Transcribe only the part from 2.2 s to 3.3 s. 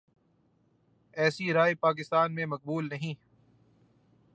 میں مقبول نہیں۔